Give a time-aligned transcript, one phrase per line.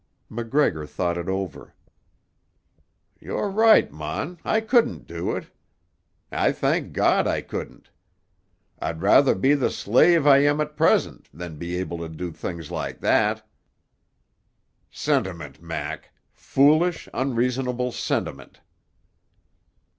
[0.31, 1.75] MacGregor thought it over.
[3.19, 5.45] "You're right, mon, I couldn't do it.
[6.31, 7.91] I thank God I couldn't.
[8.79, 12.71] I'd rather be the slave I am at present than be able to do things
[12.71, 13.47] like that."
[14.89, 18.59] "Sentiment, Mac; foolish, unreasonable sentiment."